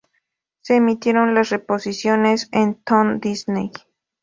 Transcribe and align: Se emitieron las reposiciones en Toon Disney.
Se 0.61 0.77
emitieron 0.77 1.35
las 1.35 1.51
reposiciones 1.51 2.49
en 2.51 2.73
Toon 2.73 3.19
Disney. 3.19 3.69